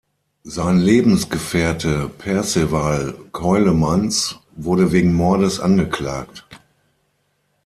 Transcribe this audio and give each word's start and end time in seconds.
Sein 0.45 0.79
Lebensgefährte 0.79 2.09
Perceval 2.09 3.13
Ceulemans 3.33 4.37
wurde 4.55 4.91
wegen 4.91 5.13
Mordes 5.13 5.59
angeklagt. 5.59 6.43